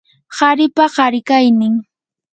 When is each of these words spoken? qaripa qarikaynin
qaripa 0.37 0.85
qarikaynin 0.95 1.73